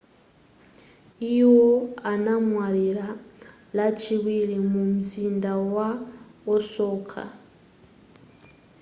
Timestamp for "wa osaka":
5.73-7.23